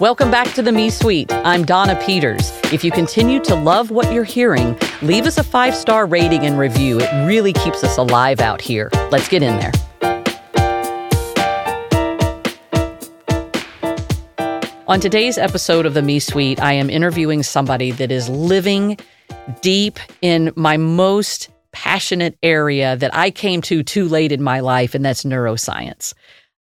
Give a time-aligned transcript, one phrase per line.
[0.00, 1.32] Welcome back to the Me Suite.
[1.32, 2.52] I'm Donna Peters.
[2.72, 6.56] If you continue to love what you're hearing, leave us a five star rating and
[6.56, 7.00] review.
[7.00, 8.90] It really keeps us alive out here.
[9.10, 9.72] Let's get in there.
[14.86, 18.98] On today's episode of the Me Suite, I am interviewing somebody that is living
[19.62, 24.94] deep in my most passionate area that I came to too late in my life,
[24.94, 26.14] and that's neuroscience.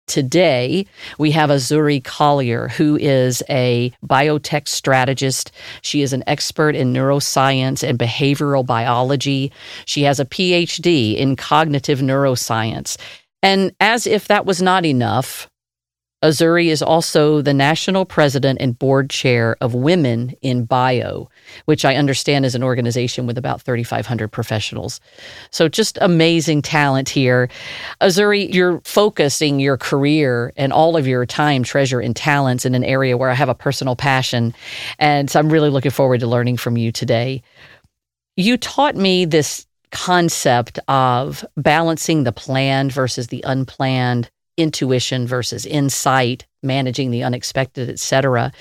[0.08, 0.86] Today,
[1.18, 5.52] we have Azurii Collier, who is a biotech strategist.
[5.82, 9.52] She is an expert in neuroscience and behavioral biology.
[9.86, 12.98] She has a PhD in cognitive neuroscience.
[13.44, 15.50] And as if that was not enough,
[16.24, 21.30] Azurii is also the national president and board chair of Women in Bio,
[21.66, 25.00] which I understand is an organization with about 3,500 professionals.
[25.52, 27.50] So just amazing talent here.
[28.02, 32.84] Azurii, you're focusing your career and all of your time, treasure, and talents in an
[32.84, 34.56] area where I have a personal passion.
[34.98, 37.44] And so I'm really looking forward to learning from you today.
[38.36, 46.46] You taught me this concept of balancing the planned versus the unplanned intuition versus insight,
[46.64, 48.52] managing the unexpected, etc.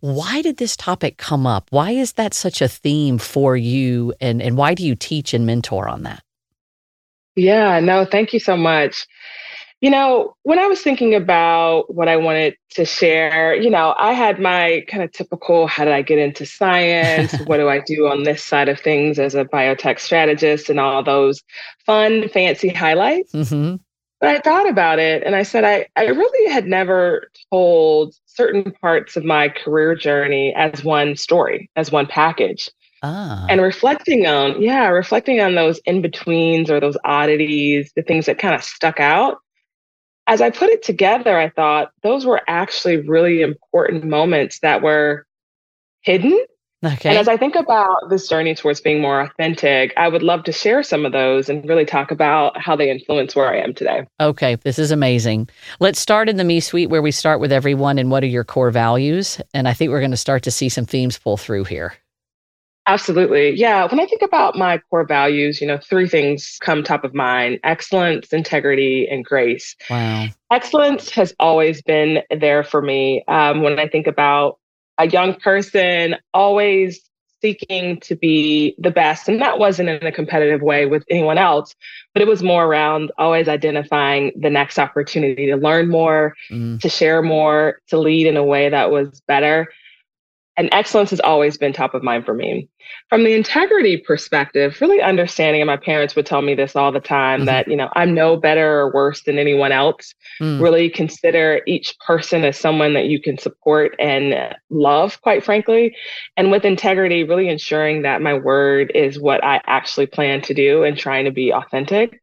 [0.00, 1.68] Why did this topic come up?
[1.70, 5.46] Why is that such a theme for you and and why do you teach and
[5.46, 6.22] mentor on that?
[7.36, 9.06] Yeah, no, thank you so much.
[9.80, 14.12] You know, when I was thinking about what I wanted to share, you know, I
[14.12, 17.34] had my kind of typical how did I get into science?
[17.44, 21.02] what do I do on this side of things as a biotech strategist and all
[21.02, 21.42] those
[21.84, 23.32] fun, fancy highlights.
[23.32, 23.76] Mm-hmm.
[24.24, 28.72] But I thought about it and I said, I, I really had never told certain
[28.72, 32.70] parts of my career journey as one story, as one package.
[33.02, 33.44] Ah.
[33.50, 38.38] And reflecting on, yeah, reflecting on those in betweens or those oddities, the things that
[38.38, 39.36] kind of stuck out.
[40.26, 45.26] As I put it together, I thought those were actually really important moments that were
[46.00, 46.46] hidden
[46.84, 47.10] Okay.
[47.10, 50.52] And as I think about this journey towards being more authentic, I would love to
[50.52, 54.06] share some of those and really talk about how they influence where I am today.
[54.20, 55.48] Okay, this is amazing.
[55.80, 58.44] Let's start in the Me Suite where we start with everyone and what are your
[58.44, 59.40] core values.
[59.54, 61.94] And I think we're going to start to see some themes pull through here.
[62.86, 63.50] Absolutely.
[63.56, 63.86] Yeah.
[63.86, 67.58] When I think about my core values, you know, three things come top of mind
[67.64, 69.74] excellence, integrity, and grace.
[69.88, 70.26] Wow.
[70.52, 73.24] Excellence has always been there for me.
[73.26, 74.58] Um, when I think about
[74.98, 77.00] a young person always
[77.40, 79.28] seeking to be the best.
[79.28, 81.74] And that wasn't in a competitive way with anyone else,
[82.14, 86.80] but it was more around always identifying the next opportunity to learn more, mm.
[86.80, 89.68] to share more, to lead in a way that was better
[90.56, 92.68] and excellence has always been top of mind for me.
[93.08, 97.00] From the integrity perspective, really understanding, and my parents would tell me this all the
[97.00, 97.46] time mm-hmm.
[97.46, 100.14] that, you know, I'm no better or worse than anyone else.
[100.40, 100.60] Mm.
[100.60, 105.96] Really consider each person as someone that you can support and love, quite frankly.
[106.36, 110.84] And with integrity, really ensuring that my word is what I actually plan to do
[110.84, 112.22] and trying to be authentic.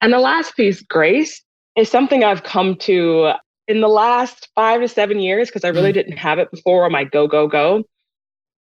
[0.00, 1.42] And the last piece, grace,
[1.76, 3.32] is something I've come to
[3.68, 5.94] in the last five to seven years because I really mm.
[5.94, 7.84] didn't have it before on my go, go, go.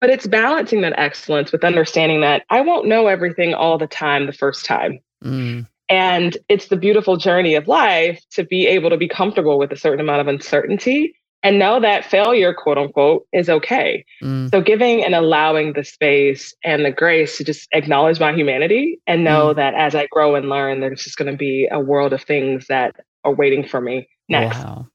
[0.01, 4.25] But it's balancing that excellence with understanding that I won't know everything all the time
[4.25, 4.99] the first time.
[5.23, 5.67] Mm.
[5.87, 9.77] And it's the beautiful journey of life to be able to be comfortable with a
[9.77, 14.03] certain amount of uncertainty and know that failure, quote unquote, is okay.
[14.23, 14.49] Mm.
[14.49, 19.23] So giving and allowing the space and the grace to just acknowledge my humanity and
[19.23, 19.55] know mm.
[19.57, 22.65] that as I grow and learn, there's just going to be a world of things
[22.67, 24.57] that are waiting for me next.
[24.57, 24.87] Wow.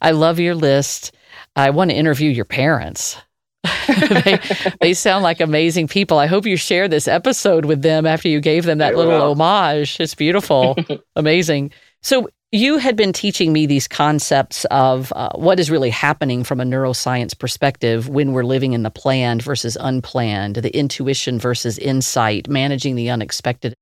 [0.00, 1.12] I love your list.
[1.56, 3.16] I want to interview your parents.
[3.88, 4.38] they,
[4.80, 6.18] they sound like amazing people.
[6.18, 9.12] I hope you share this episode with them after you gave them that I little
[9.12, 9.32] will.
[9.32, 9.98] homage.
[10.00, 10.76] It's beautiful,
[11.16, 11.72] amazing.
[12.02, 16.60] So, you had been teaching me these concepts of uh, what is really happening from
[16.60, 22.48] a neuroscience perspective when we're living in the planned versus unplanned, the intuition versus insight,
[22.48, 23.72] managing the unexpected.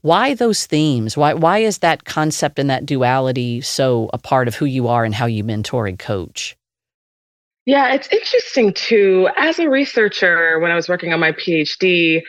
[0.00, 1.16] Why those themes?
[1.16, 5.04] Why why is that concept and that duality so a part of who you are
[5.04, 6.56] and how you mentor and coach?
[7.66, 9.28] Yeah, it's interesting too.
[9.36, 12.22] As a researcher, when I was working on my PhD,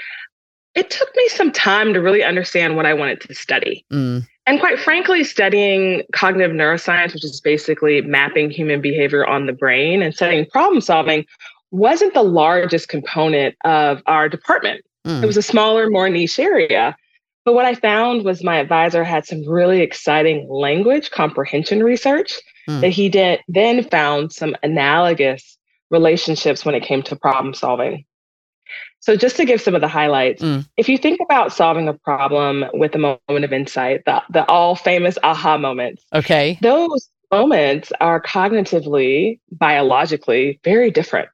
[0.75, 3.85] it took me some time to really understand what I wanted to study.
[3.91, 4.27] Mm.
[4.47, 10.01] And quite frankly, studying cognitive neuroscience, which is basically mapping human behavior on the brain
[10.01, 11.25] and studying problem solving,
[11.71, 14.85] wasn't the largest component of our department.
[15.05, 15.21] Mm.
[15.21, 16.95] It was a smaller, more niche area.
[17.43, 22.39] But what I found was my advisor had some really exciting language comprehension research
[22.69, 22.79] mm.
[22.79, 25.57] that he did then found some analogous
[25.89, 28.05] relationships when it came to problem solving.
[29.07, 30.67] So, just to give some of the highlights, mm.
[30.75, 34.75] if you think about solving a problem with a moment of insight, the, the all
[34.75, 41.29] famous aha moments, okay, those moments are cognitively, biologically very different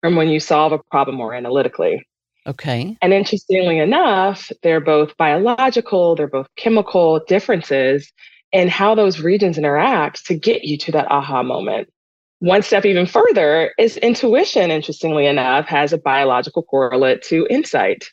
[0.00, 2.04] from when you solve a problem more analytically.
[2.48, 2.96] Okay.
[3.00, 8.12] And interestingly enough, they're both biological, they're both chemical differences
[8.50, 11.88] in how those regions interact to get you to that aha moment.
[12.44, 18.04] One step even further is intuition, interestingly enough, has a biological correlate to insight.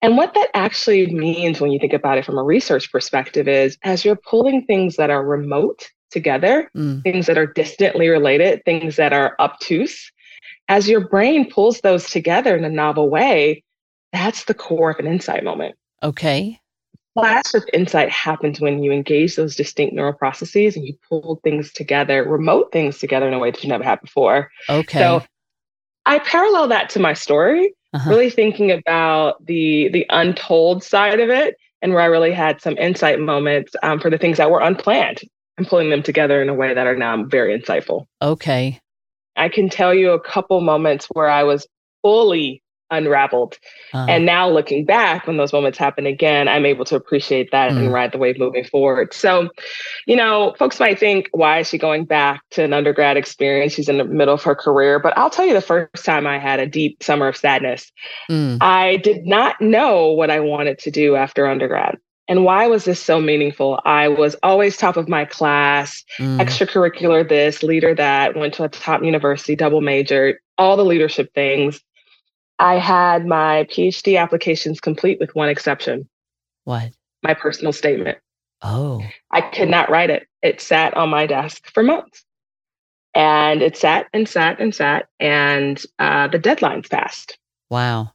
[0.00, 3.76] And what that actually means when you think about it from a research perspective is
[3.82, 7.02] as you're pulling things that are remote together, mm.
[7.02, 10.10] things that are distantly related, things that are obtuse,
[10.68, 13.62] as your brain pulls those together in a novel way,
[14.14, 15.74] that's the core of an insight moment.
[16.02, 16.58] Okay.
[17.20, 21.72] Flash of insight happens when you engage those distinct neural processes and you pull things
[21.72, 24.50] together, remote things together in a way that you never had before.
[24.68, 24.98] Okay.
[24.98, 25.24] So
[26.06, 28.10] I parallel that to my story uh-huh.
[28.10, 32.76] really thinking about the the untold side of it and where I really had some
[32.76, 35.20] insight moments um, for the things that were unplanned
[35.56, 38.06] and pulling them together in a way that are now very insightful.
[38.20, 38.80] Okay.
[39.36, 41.66] I can tell you a couple moments where I was
[42.02, 43.58] fully unraveled.
[43.92, 44.06] Uh-huh.
[44.08, 47.76] And now looking back, when those moments happen again, I'm able to appreciate that mm.
[47.76, 49.12] and ride the wave moving forward.
[49.12, 49.48] So,
[50.06, 53.72] you know, folks might think, why is she going back to an undergrad experience?
[53.72, 54.98] She's in the middle of her career.
[54.98, 57.92] But I'll tell you the first time I had a deep summer of sadness,
[58.30, 58.58] mm.
[58.60, 61.98] I did not know what I wanted to do after undergrad.
[62.28, 63.80] And why was this so meaningful?
[63.86, 66.38] I was always top of my class, mm.
[66.38, 71.80] extracurricular this, leader that, went to a top university, double majored, all the leadership things.
[72.58, 76.08] I had my PhD applications complete with one exception.
[76.64, 76.92] What?
[77.22, 78.18] My personal statement.
[78.62, 79.02] Oh.
[79.30, 80.26] I could not write it.
[80.42, 82.24] It sat on my desk for months.
[83.14, 87.38] And it sat and sat and sat, and uh, the deadlines passed.
[87.70, 88.12] Wow.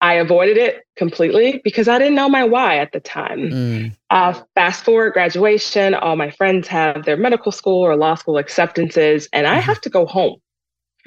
[0.00, 3.38] I avoided it completely because I didn't know my why at the time.
[3.50, 3.96] Mm.
[4.10, 9.28] Uh, fast forward graduation, all my friends have their medical school or law school acceptances,
[9.32, 9.62] and I mm.
[9.62, 10.36] have to go home.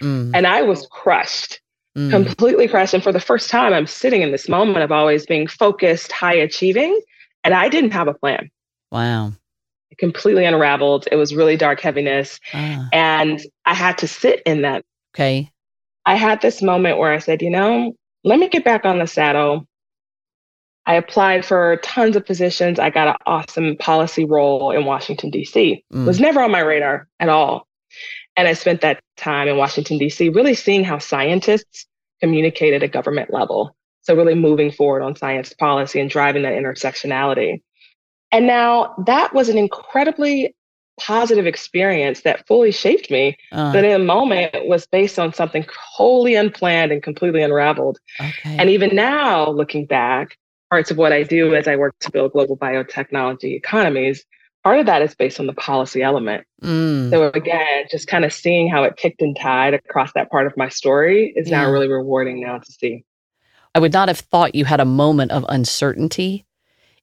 [0.01, 0.31] Mm.
[0.33, 1.61] And I was crushed
[1.97, 2.11] mm.
[2.11, 2.93] completely crashed.
[2.93, 6.35] And for the first time, I'm sitting in this moment of always being focused, high
[6.35, 6.99] achieving,
[7.43, 8.49] and I didn't have a plan.
[8.91, 9.33] Wow.
[9.89, 11.07] It completely unraveled.
[11.11, 12.39] It was really dark heaviness.
[12.53, 12.87] Ah.
[12.93, 14.85] And I had to sit in that.
[15.15, 15.51] Okay.
[16.05, 19.07] I had this moment where I said, you know, let me get back on the
[19.07, 19.67] saddle.
[20.85, 22.79] I applied for tons of positions.
[22.79, 25.83] I got an awesome policy role in Washington, D.C.
[25.93, 26.05] Mm.
[26.05, 27.67] was never on my radar at all.
[28.37, 31.87] And I spent that time in Washington, D.C., really seeing how scientists
[32.21, 33.75] communicate at a government level.
[34.03, 37.61] So, really moving forward on science policy and driving that intersectionality.
[38.31, 40.55] And now that was an incredibly
[40.99, 43.37] positive experience that fully shaped me.
[43.51, 47.99] Uh, but in a moment it was based on something wholly unplanned and completely unraveled.
[48.19, 48.57] Okay.
[48.57, 50.37] And even now, looking back,
[50.69, 54.25] parts of what I do as I work to build global biotechnology economies
[54.67, 56.45] part of that is based on the policy element.
[56.61, 57.09] Mm.
[57.09, 60.57] So again, just kind of seeing how it kicked and tied across that part of
[60.57, 61.61] my story is yeah.
[61.61, 63.05] now really rewarding now to see.
[63.73, 66.45] I would not have thought you had a moment of uncertainty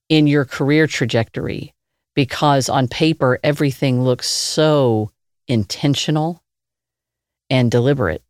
[0.09, 1.73] in your career trajectory
[2.13, 5.09] because on paper everything looks so
[5.47, 6.43] intentional
[7.49, 8.21] and deliberate.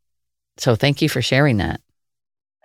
[0.56, 1.82] So thank you for sharing that.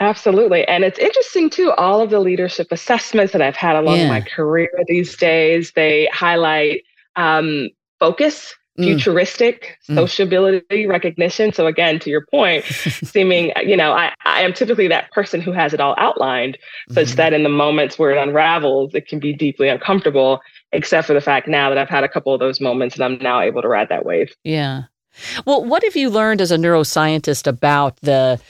[0.00, 0.66] Absolutely.
[0.66, 4.08] And it's interesting too, all of the leadership assessments that I've had along yeah.
[4.08, 6.84] my career these days, they highlight
[7.16, 8.84] um, focus, mm.
[8.84, 9.94] futuristic, mm.
[9.94, 11.52] sociability, recognition.
[11.52, 12.64] So again, to your point,
[13.04, 16.56] seeming, you know, I, I am typically that person who has it all outlined,
[16.90, 17.16] such mm-hmm.
[17.16, 20.40] that in the moments where it unravels, it can be deeply uncomfortable,
[20.72, 23.18] except for the fact now that I've had a couple of those moments and I'm
[23.18, 24.34] now able to ride that wave.
[24.44, 24.84] Yeah.
[25.44, 28.40] Well, what have you learned as a neuroscientist about the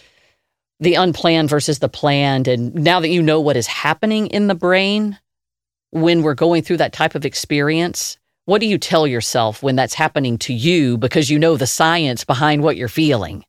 [0.80, 2.48] the unplanned versus the planned.
[2.48, 5.18] And now that you know what is happening in the brain
[5.90, 9.94] when we're going through that type of experience, what do you tell yourself when that's
[9.94, 13.44] happening to you because you know the science behind what you're feeling?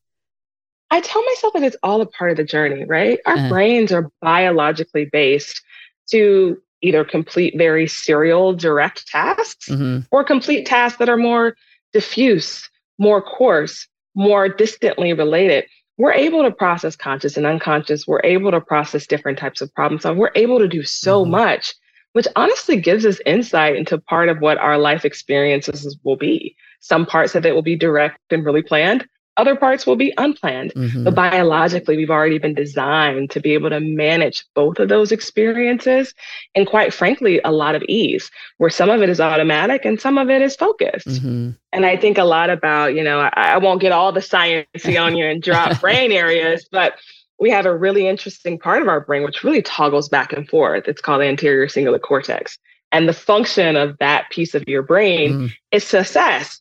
[0.90, 3.18] I tell myself that it's all a part of the journey, right?
[3.24, 5.62] Our uh brains are biologically based
[6.10, 10.00] to either complete very serial direct tasks mm-hmm.
[10.10, 11.56] or complete tasks that are more
[11.92, 15.64] diffuse, more coarse, more distantly related
[16.02, 18.08] we're able to process conscious and unconscious.
[18.08, 20.02] We're able to process different types of problems.
[20.02, 21.30] So we're able to do so mm-hmm.
[21.30, 21.76] much,
[22.10, 26.56] which honestly gives us insight into part of what our life experiences will be.
[26.80, 29.06] Some parts of it will be direct and really planned.
[29.38, 30.74] Other parts will be unplanned.
[30.74, 31.04] Mm-hmm.
[31.04, 36.12] But biologically, we've already been designed to be able to manage both of those experiences.
[36.54, 40.18] And quite frankly, a lot of ease, where some of it is automatic and some
[40.18, 41.06] of it is focused.
[41.06, 41.50] Mm-hmm.
[41.72, 45.00] And I think a lot about, you know, I, I won't get all the sciencey
[45.02, 46.94] on you and drop brain areas, but
[47.40, 50.86] we have a really interesting part of our brain which really toggles back and forth.
[50.86, 52.58] It's called the anterior cingulate cortex.
[52.92, 55.52] And the function of that piece of your brain mm.
[55.70, 56.60] is to assess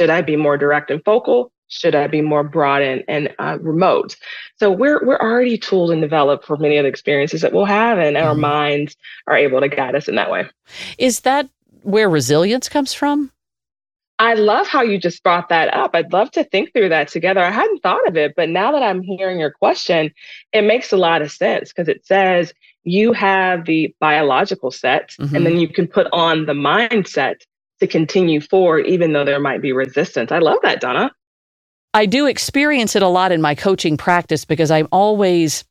[0.00, 1.51] should I be more direct and focal?
[1.72, 4.14] Should I be more broad and, and uh, remote?
[4.58, 7.98] So we're we're already tooled and developed for many of the experiences that we'll have,
[7.98, 8.22] and mm.
[8.22, 8.94] our minds
[9.26, 10.46] are able to guide us in that way.
[10.98, 11.48] Is that
[11.82, 13.32] where resilience comes from?
[14.18, 15.92] I love how you just brought that up.
[15.94, 17.40] I'd love to think through that together.
[17.40, 20.12] I hadn't thought of it, but now that I'm hearing your question,
[20.52, 22.52] it makes a lot of sense because it says
[22.84, 25.34] you have the biological set mm-hmm.
[25.34, 27.36] and then you can put on the mindset
[27.80, 30.30] to continue forward, even though there might be resistance.
[30.30, 31.10] I love that, Donna.
[31.94, 35.64] I do experience it a lot in my coaching practice because I'm always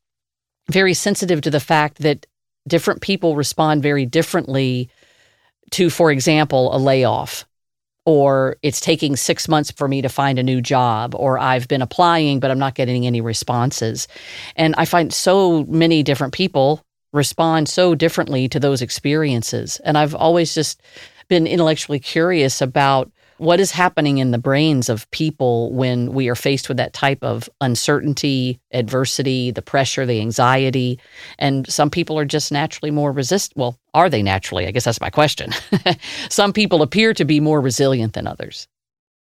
[0.69, 2.25] very sensitive to the fact that
[2.67, 4.89] different people respond very differently
[5.71, 7.45] to, for example, a layoff
[8.05, 11.83] or it's taking six months for me to find a new job, or I've been
[11.83, 14.07] applying, but I'm not getting any responses.
[14.55, 16.81] And I find so many different people
[17.13, 19.79] respond so differently to those experiences.
[19.83, 20.81] And I've always just
[21.31, 26.35] been intellectually curious about what is happening in the brains of people when we are
[26.35, 30.99] faced with that type of uncertainty, adversity, the pressure, the anxiety.
[31.39, 33.53] And some people are just naturally more resist.
[33.55, 34.67] Well, are they naturally?
[34.67, 35.53] I guess that's my question.
[36.29, 38.67] some people appear to be more resilient than others.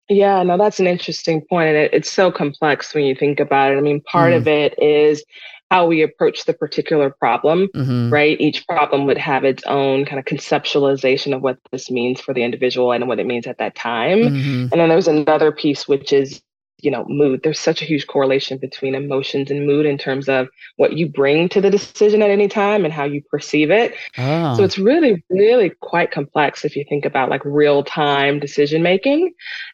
[0.08, 1.68] Yeah, no, that's an interesting point.
[1.68, 3.78] And it, it's so complex when you think about it.
[3.78, 4.36] I mean, part mm.
[4.38, 5.24] of it is
[5.71, 8.12] how we approach the particular problem, mm-hmm.
[8.12, 8.40] right?
[8.40, 12.42] Each problem would have its own kind of conceptualization of what this means for the
[12.42, 14.18] individual and what it means at that time.
[14.18, 14.68] Mm-hmm.
[14.71, 16.42] And then there's another piece, which is
[16.85, 20.49] you know mood there's such a huge correlation between emotions and mood in terms of
[20.76, 24.56] what you bring to the decision at any time and how you perceive it oh.
[24.56, 29.33] so it's really really quite complex if you think about like real time decision making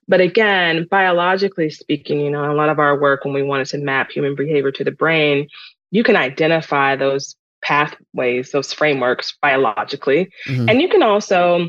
[0.08, 3.78] but again biologically speaking you know a lot of our work when we wanted to
[3.78, 5.48] map human behavior to the brain
[5.90, 10.30] you can identify those pathways, those frameworks biologically.
[10.46, 10.68] Mm-hmm.
[10.68, 11.68] And you can also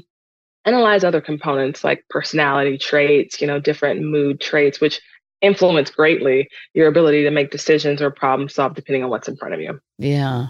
[0.66, 5.02] analyze other components like personality traits, you know, different mood traits, which
[5.42, 9.54] influence greatly your ability to make decisions or problem solve depending on what's in front
[9.54, 9.80] of you.
[9.98, 10.48] Yeah.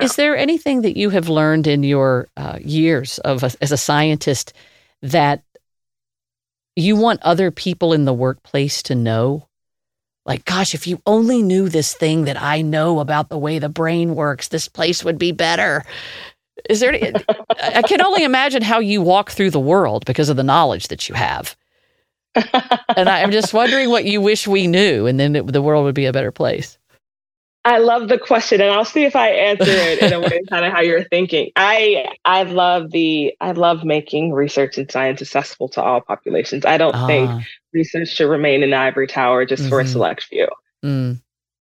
[0.00, 3.76] Is there anything that you have learned in your uh, years of a, as a
[3.76, 4.52] scientist
[5.02, 5.42] that
[6.76, 9.48] you want other people in the workplace to know?
[10.24, 13.68] Like, gosh, if you only knew this thing that I know about the way the
[13.68, 15.84] brain works, this place would be better.
[16.70, 17.12] Is there, any,
[17.60, 21.08] I can only imagine how you walk through the world because of the knowledge that
[21.08, 21.56] you have.
[22.34, 25.84] and I, am just wondering what you wish we knew, and then it, the world
[25.84, 26.78] would be a better place.
[27.64, 30.64] I love the question, and I'll see if I answer it in a way kind
[30.64, 31.52] of how you're thinking.
[31.54, 36.64] I I love the I love making research and science accessible to all populations.
[36.64, 37.44] I don't think ah.
[37.72, 39.70] Research should remain in the ivory tower just mm-hmm.
[39.70, 39.92] for a mm-hmm.
[39.92, 40.48] select few.
[40.84, 41.20] Mm.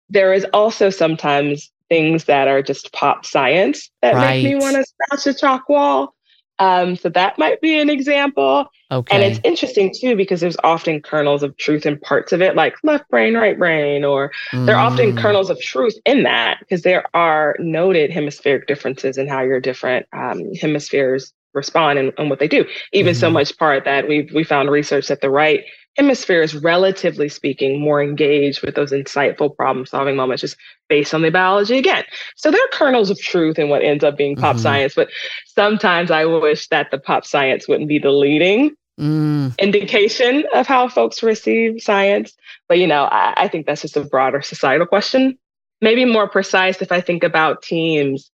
[0.09, 4.43] There is also sometimes things that are just pop science that right.
[4.43, 6.15] make me want to scratch a chalk wall.
[6.59, 8.71] Um, so that might be an example.
[8.91, 9.15] Okay.
[9.15, 12.75] And it's interesting too because there's often kernels of truth in parts of it, like
[12.83, 14.65] left brain, right brain, or mm.
[14.65, 15.21] there are often mm.
[15.21, 20.07] kernels of truth in that because there are noted hemispheric differences in how your different
[20.13, 22.65] um, hemispheres respond and, and, what they do.
[22.93, 23.19] Even mm.
[23.19, 23.35] so mm-hmm.
[23.35, 25.65] much part that we we found research that the right
[25.97, 30.57] hemisphere is relatively speaking more engaged with those insightful problem solving moments just
[30.89, 32.05] based on the biology again
[32.37, 34.63] so there are kernels of truth in what ends up being pop mm-hmm.
[34.63, 35.09] science but
[35.47, 39.57] sometimes i wish that the pop science wouldn't be the leading mm.
[39.59, 42.35] indication of how folks receive science
[42.69, 45.39] but you know I, I think that's just a broader societal question
[45.81, 48.31] maybe more precise if i think about teams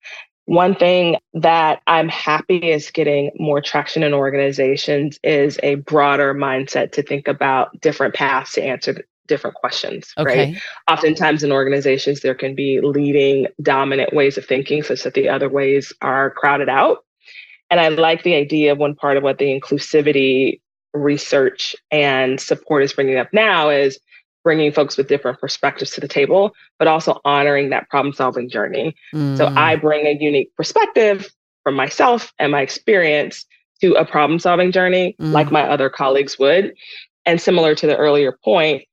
[0.46, 6.92] one thing that I'm happy is getting more traction in organizations is a broader mindset
[6.94, 10.52] to think about different paths to answer different questions, okay.
[10.54, 10.62] right?
[10.90, 15.48] Oftentimes in organizations, there can be leading dominant ways of thinking such that the other
[15.48, 17.06] ways are crowded out.
[17.70, 20.60] And I like the idea of one part of what the inclusivity
[20.94, 23.98] research and support is bringing up now is
[24.44, 28.96] bringing folks with different perspectives to the table, but also honoring that problem solving journey.
[29.14, 29.38] Mm.
[29.38, 31.30] So I bring a unique perspective
[31.64, 33.46] from myself and my experience
[33.82, 35.32] to a problem solving journey, mm.
[35.32, 36.74] like my other colleagues would.
[37.26, 38.84] And similar to the earlier point,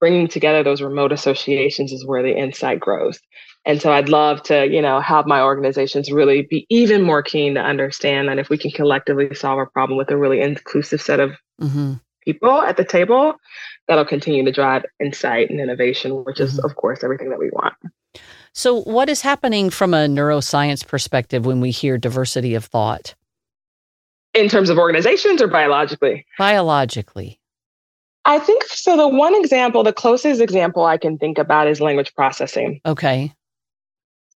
[0.00, 3.20] bringing together those remote associations is where the insight grows.
[3.64, 7.54] And so I'd love to, you know, have my organizations really be even more keen
[7.54, 11.20] to understand that if we can collectively solve a problem with a really inclusive set
[11.20, 11.30] of
[11.60, 11.94] mm-hmm.
[12.24, 13.34] People at the table,
[13.88, 16.66] that'll continue to drive insight and innovation, which is, mm-hmm.
[16.66, 17.74] of course, everything that we want.
[18.54, 23.14] So, what is happening from a neuroscience perspective when we hear diversity of thought?
[24.34, 26.26] In terms of organizations or biologically?
[26.38, 27.38] Biologically.
[28.24, 28.96] I think so.
[28.96, 32.80] The one example, the closest example I can think about is language processing.
[32.86, 33.32] Okay.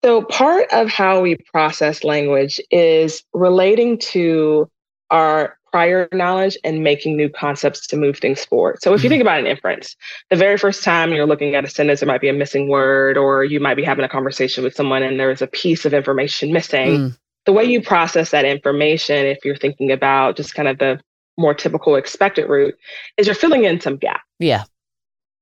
[0.05, 4.71] So, part of how we process language is relating to
[5.11, 8.79] our prior knowledge and making new concepts to move things forward.
[8.83, 9.13] So, if you mm-hmm.
[9.13, 9.97] think about an inference,
[10.31, 13.17] the very first time you're looking at a sentence, there might be a missing word,
[13.17, 15.95] or you might be having a conversation with someone and there is a piece of
[15.95, 16.89] information missing.
[16.89, 17.19] Mm.
[17.45, 21.01] The way you process that information, if you're thinking about just kind of the
[21.39, 22.75] more typical expected route,
[23.17, 24.23] is you're filling in some gap.
[24.39, 24.65] Yeah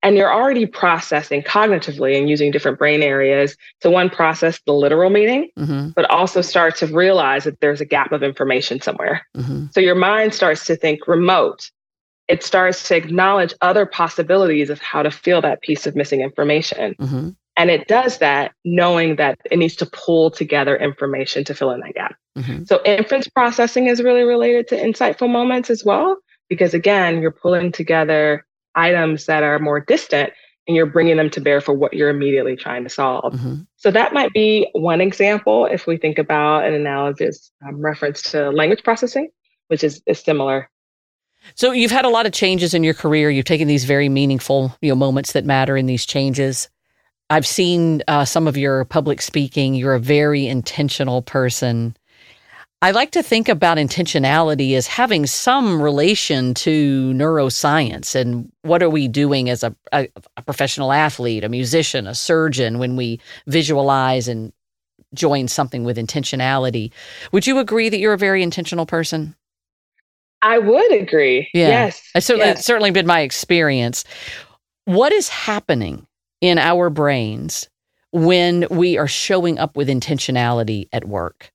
[0.05, 5.11] and you're already processing cognitively and using different brain areas to one process the literal
[5.11, 5.89] meaning mm-hmm.
[5.97, 9.67] but also start to realize that there's a gap of information somewhere mm-hmm.
[9.73, 11.71] so your mind starts to think remote
[12.29, 16.95] it starts to acknowledge other possibilities of how to feel that piece of missing information
[17.01, 17.31] mm-hmm.
[17.57, 21.81] and it does that knowing that it needs to pull together information to fill in
[21.81, 22.63] that gap mm-hmm.
[22.65, 26.17] so inference processing is really related to insightful moments as well
[26.51, 28.45] because again you're pulling together
[28.75, 30.33] items that are more distant
[30.67, 33.35] and you're bringing them to bear for what you're immediately trying to solve.
[33.35, 33.63] Mm-hmm.
[33.77, 38.51] So that might be one example if we think about an analogous um, reference to
[38.51, 39.29] language processing,
[39.69, 40.71] which is, is similar.
[41.55, 43.29] So you've had a lot of changes in your career.
[43.29, 46.71] You've taken these very meaningful you know, moments that matter in these changes.
[47.29, 49.75] I've seen uh, some of your public speaking.
[49.75, 51.97] You're a very intentional person.
[52.85, 58.91] I like to think about intentionality as having some relation to neuroscience and what are
[58.91, 64.29] we doing as a, a, a, professional athlete, a musician, a surgeon when we visualize
[64.29, 64.53] and
[65.15, 66.91] join something with intentionality.
[67.33, 69.35] Would you agree that you're a very intentional person?
[70.43, 71.49] I would agree.
[71.55, 71.69] Yeah.
[71.69, 72.03] Yes.
[72.15, 72.59] It's certainly, yes.
[72.59, 74.05] It's certainly been my experience.
[74.85, 76.07] What is happening
[76.43, 77.67] in our brains
[78.13, 81.51] when we are showing up with intentionality at work?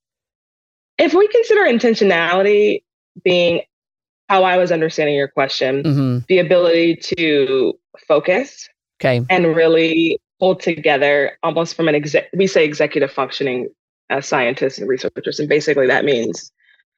[0.99, 2.83] If we consider intentionality
[3.23, 3.61] being
[4.27, 6.19] how I was understanding your question, mm-hmm.
[6.27, 7.73] the ability to
[8.07, 8.69] focus
[9.01, 9.25] okay.
[9.29, 13.69] and really pull together almost from an exec, we say executive functioning
[14.09, 15.39] as scientists and researchers.
[15.39, 16.51] And basically that means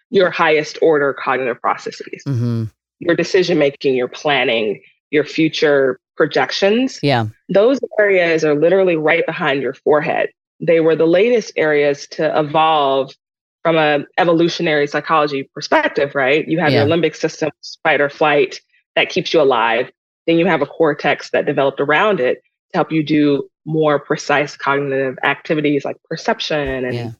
[0.09, 2.65] your highest order cognitive processes, mm-hmm.
[2.99, 6.99] your decision making, your planning, your future projections.
[7.01, 7.27] Yeah.
[7.49, 10.29] Those areas are literally right behind your forehead.
[10.59, 13.13] They were the latest areas to evolve
[13.63, 16.47] from a evolutionary psychology perspective, right?
[16.47, 16.83] You have yeah.
[16.83, 17.51] your limbic system,
[17.83, 18.59] fight or flight,
[18.95, 19.91] that keeps you alive.
[20.27, 24.57] Then you have a cortex that developed around it to help you do more precise
[24.57, 27.11] cognitive activities like perception and yeah.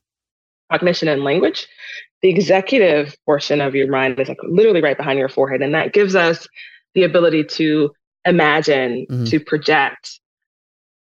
[0.71, 1.67] cognition and language.
[2.21, 5.62] The executive portion of your mind is like literally right behind your forehead.
[5.62, 6.47] And that gives us
[6.93, 7.91] the ability to
[8.25, 9.25] imagine, mm-hmm.
[9.25, 10.19] to project.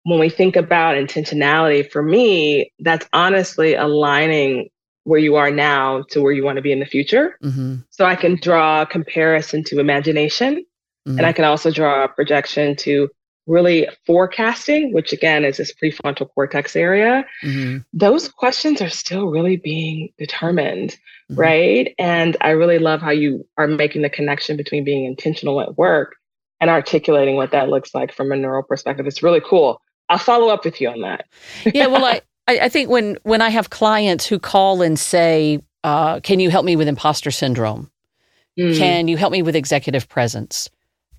[0.03, 4.69] When we think about intentionality, for me, that's honestly aligning
[5.03, 7.37] where you are now to where you want to be in the future.
[7.43, 7.77] Mm-hmm.
[7.89, 10.65] So I can draw a comparison to imagination.
[11.07, 11.17] Mm-hmm.
[11.17, 13.09] And I can also draw a projection to
[13.47, 17.25] really forecasting, which again is this prefrontal cortex area.
[17.43, 17.79] Mm-hmm.
[17.91, 20.91] Those questions are still really being determined,
[21.31, 21.39] mm-hmm.
[21.39, 21.95] right?
[21.97, 26.15] And I really love how you are making the connection between being intentional at work
[26.59, 29.07] and articulating what that looks like from a neural perspective.
[29.07, 29.81] It's really cool.
[30.09, 31.25] I'll follow up with you on that.
[31.73, 35.59] yeah, well, I, I, I think when when I have clients who call and say,
[35.83, 37.91] uh, "Can you help me with imposter syndrome?
[38.59, 38.77] Mm.
[38.77, 40.69] Can you help me with executive presence?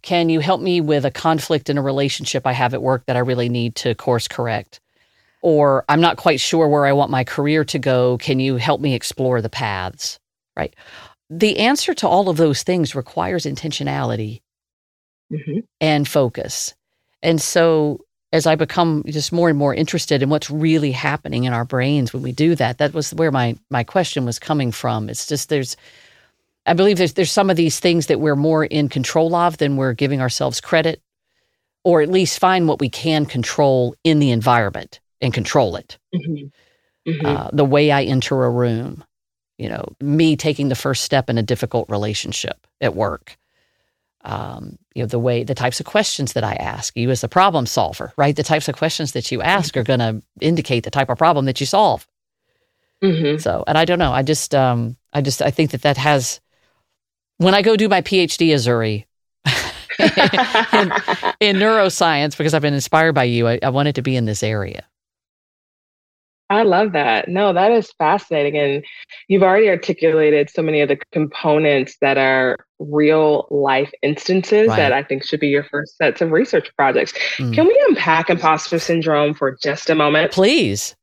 [0.02, 3.16] Can you help me with a conflict in a relationship I have at work that
[3.16, 4.80] I really need to course correct?"
[5.40, 8.16] Or I'm not quite sure where I want my career to go.
[8.18, 10.20] Can you help me explore the paths?
[10.56, 10.74] Right.
[11.30, 14.42] The answer to all of those things requires intentionality
[15.32, 15.60] mm-hmm.
[15.80, 16.74] and focus.
[17.22, 21.52] And so as I become just more and more interested in what's really happening in
[21.52, 25.08] our brains when we do that, that was where my my question was coming from.
[25.08, 25.76] It's just there's
[26.64, 29.76] I believe there's there's some of these things that we're more in control of than
[29.76, 31.02] we're giving ourselves credit,
[31.84, 35.98] or at least find what we can control in the environment and control it.
[36.14, 37.10] Mm-hmm.
[37.10, 37.26] Mm-hmm.
[37.26, 39.04] Uh, the way I enter a room,
[39.58, 43.36] you know, me taking the first step in a difficult relationship at work,
[44.24, 47.28] um, you know the way the types of questions that I ask you as a
[47.28, 48.34] problem solver, right?
[48.34, 51.46] The types of questions that you ask are going to indicate the type of problem
[51.46, 52.06] that you solve.
[53.02, 53.38] Mm-hmm.
[53.38, 54.12] So, and I don't know.
[54.12, 56.40] I just, um, I just, I think that that has.
[57.38, 59.04] When I go do my PhD, Azurii,
[61.40, 64.26] in, in, neuroscience, because I've been inspired by you, I, I wanted to be in
[64.26, 64.84] this area.
[66.52, 67.28] I love that.
[67.28, 68.58] No, that is fascinating.
[68.58, 68.84] And
[69.26, 74.76] you've already articulated so many of the components that are real life instances right.
[74.76, 77.14] that I think should be your first sets of research projects.
[77.38, 77.54] Mm.
[77.54, 80.32] Can we unpack imposter syndrome for just a moment?
[80.32, 80.94] Please.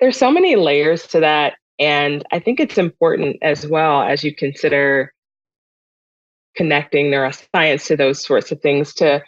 [0.00, 1.54] There's so many layers to that.
[1.78, 5.14] And I think it's important as well as you consider
[6.56, 9.22] connecting neuroscience to those sorts of things to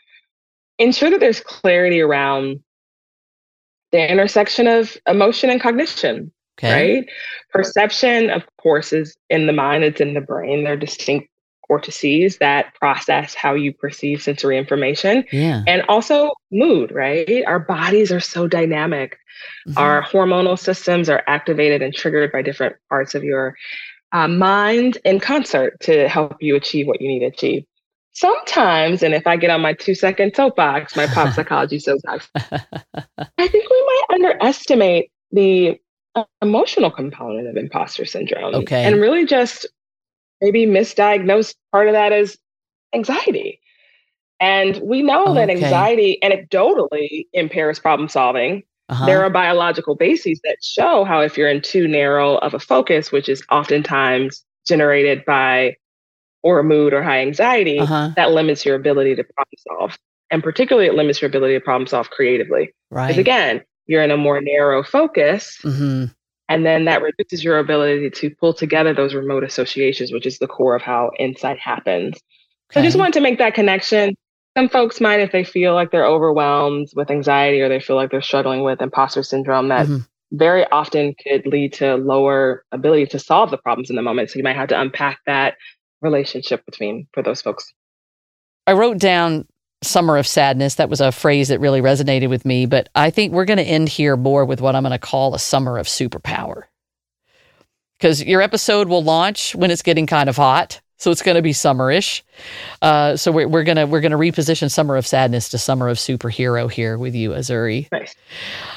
[0.81, 2.61] ensure that there's clarity around
[3.93, 6.33] the intersection of emotion and cognition.
[6.59, 6.97] Okay.
[6.97, 7.11] Right.
[7.51, 10.65] Perception, of course, is in the mind, it's in the brain.
[10.65, 11.29] They're distinct
[11.67, 15.25] cortices that process how you perceive sensory information.
[15.33, 15.63] Yeah.
[15.67, 17.43] And also mood, right?
[17.47, 19.19] Our bodies are so dynamic.
[19.67, 19.79] Mm-hmm.
[19.79, 23.57] Our hormonal systems are activated and triggered by different parts of your
[24.13, 27.65] uh, mind in concert to help you achieve what you need to achieve.
[28.15, 33.49] Sometimes, and if I get on my two second soapbox, my pop psychology soapbox, I
[33.49, 35.81] think we might underestimate the
[36.15, 38.55] uh, emotional component of imposter syndrome.
[38.55, 38.85] Okay.
[38.85, 39.67] And really just
[40.43, 42.37] maybe misdiagnose part of that as
[42.95, 43.61] anxiety.
[44.41, 45.35] And we know okay.
[45.35, 48.65] that anxiety anecdotally impairs problem solving.
[48.89, 49.07] Uh-huh.
[49.07, 53.13] There are biological bases that show how if you're in too narrow of a focus,
[53.13, 55.77] which is oftentimes generated by
[56.43, 58.11] or mood or high anxiety, uh-huh.
[58.17, 59.99] that limits your ability to problem solve.
[60.31, 62.75] And particularly it limits your ability to problem solve creatively.
[62.91, 63.09] Right.
[63.09, 65.59] Because again, you're in a more narrow focus.
[65.63, 66.07] Mm-hmm.
[66.49, 70.49] And then that reduces your ability to pull together those remote associations, which is the
[70.49, 72.17] core of how insight happens.
[72.17, 72.75] Okay.
[72.75, 74.15] So I just wanted to make that connection.
[74.57, 78.11] Some folks might, if they feel like they're overwhelmed with anxiety or they feel like
[78.11, 79.99] they're struggling with imposter syndrome, that mm-hmm.
[80.33, 84.31] very often could lead to lower ability to solve the problems in the moment.
[84.31, 85.55] So you might have to unpack that
[86.03, 87.73] relationship between for those folks.
[88.67, 89.47] I wrote down
[89.83, 90.77] summer of sadness.
[90.77, 93.65] That was a phrase that really resonated with me, but I think we're going to
[93.65, 96.65] end here more with what I'm going to call a summer of superpower.
[97.99, 100.81] Because your episode will launch when it's getting kind of hot.
[100.99, 102.23] So it's going to be summerish.
[102.81, 106.71] Uh, so we're, we're gonna we're gonna reposition summer of sadness to summer of superhero
[106.71, 107.89] here with you, Azurii.
[107.91, 108.15] Nice.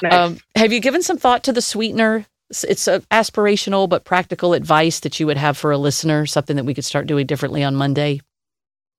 [0.02, 0.12] nice.
[0.12, 2.26] Um, have you given some thought to the sweetener?
[2.50, 6.64] It's a aspirational but practical advice that you would have for a listener, something that
[6.64, 8.20] we could start doing differently on Monday.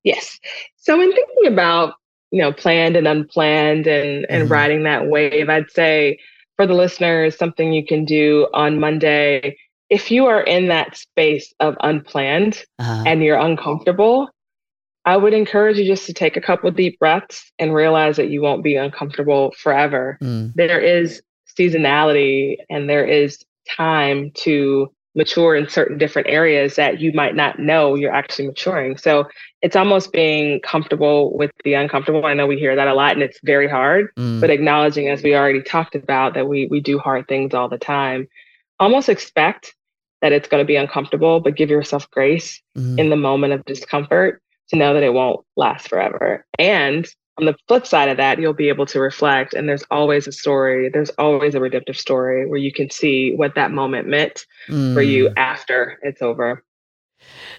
[0.04, 0.38] Yes.
[0.76, 1.94] So in thinking about,
[2.30, 4.52] you know, planned and unplanned and and mm-hmm.
[4.52, 6.18] riding that wave, I'd say
[6.56, 9.56] for the listeners, something you can do on Monday,
[9.90, 13.04] if you are in that space of unplanned uh-huh.
[13.06, 14.28] and you're uncomfortable,
[15.04, 18.42] I would encourage you just to take a couple deep breaths and realize that you
[18.42, 20.18] won't be uncomfortable forever.
[20.20, 20.52] Mm.
[20.54, 21.22] There is
[21.58, 27.58] seasonality and there is time to mature in certain different areas that you might not
[27.58, 28.96] know you're actually maturing.
[28.96, 29.26] So
[29.62, 32.24] it's almost being comfortable with the uncomfortable.
[32.24, 34.40] I know we hear that a lot and it's very hard, mm.
[34.40, 37.78] but acknowledging as we already talked about that we we do hard things all the
[37.78, 38.28] time.
[38.78, 39.74] Almost expect
[40.22, 42.98] that it's going to be uncomfortable, but give yourself grace mm.
[42.98, 46.46] in the moment of discomfort to know that it won't last forever.
[46.58, 47.06] And
[47.38, 50.32] on the flip side of that, you'll be able to reflect, and there's always a
[50.32, 54.92] story, there's always a redemptive story where you can see what that moment meant mm.
[54.92, 55.34] for you mm.
[55.36, 56.64] after it's over.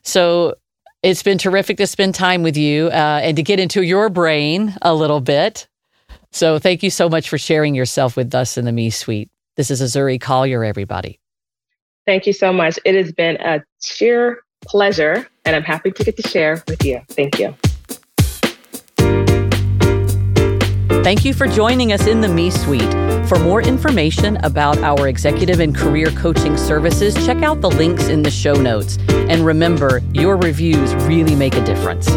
[0.04, 0.56] So
[1.02, 4.76] it's been terrific to spend time with you uh, and to get into your brain
[4.82, 5.68] a little bit.
[6.32, 9.30] So thank you so much for sharing yourself with us in the Me Suite.
[9.56, 11.20] This is Azurii Collier, everybody.
[12.06, 12.78] Thank you so much.
[12.86, 17.02] It has been a sheer pleasure, and I'm happy to get to share with you.
[17.10, 17.56] Thank you.
[21.10, 22.94] Thank you for joining us in the Me Suite.
[23.28, 28.22] For more information about our executive and career coaching services, check out the links in
[28.22, 29.00] the show notes.
[29.10, 32.08] And remember, your reviews really make a difference.